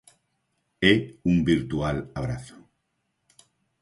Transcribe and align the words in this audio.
E 0.91 0.93
un 1.31 1.37
virtual 1.49 1.97
abrazo. 2.19 2.57